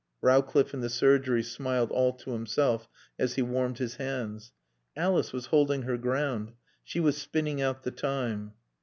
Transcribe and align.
Rowcliffe 0.23 0.73
in 0.73 0.81
the 0.81 0.89
surgery 0.89 1.43
smiled 1.43 1.91
all 1.91 2.11
to 2.11 2.31
himself 2.31 2.87
as 3.19 3.35
he 3.35 3.43
warmed 3.43 3.77
his 3.77 3.97
hands. 3.97 4.51
Alice 4.97 5.31
was 5.31 5.45
holding 5.45 5.83
her 5.83 5.95
ground. 5.99 6.53
She 6.83 6.99
was 6.99 7.17
spinning 7.17 7.61
out 7.61 7.83
the 7.83 7.91
time. 7.91 8.53